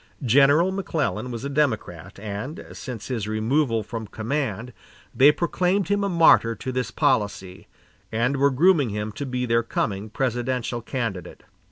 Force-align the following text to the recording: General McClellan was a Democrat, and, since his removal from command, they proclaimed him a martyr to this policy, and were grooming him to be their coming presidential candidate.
General 0.25 0.71
McClellan 0.71 1.29
was 1.29 1.45
a 1.45 1.47
Democrat, 1.49 2.17
and, 2.17 2.65
since 2.73 3.09
his 3.09 3.27
removal 3.27 3.83
from 3.83 4.07
command, 4.07 4.73
they 5.13 5.31
proclaimed 5.31 5.89
him 5.89 6.03
a 6.03 6.09
martyr 6.09 6.55
to 6.55 6.71
this 6.71 6.89
policy, 6.89 7.67
and 8.11 8.37
were 8.37 8.49
grooming 8.49 8.89
him 8.89 9.11
to 9.11 9.27
be 9.27 9.45
their 9.45 9.61
coming 9.61 10.09
presidential 10.09 10.81
candidate. 10.81 11.43